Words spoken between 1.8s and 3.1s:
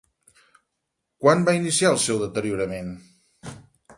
el seu deteriorament?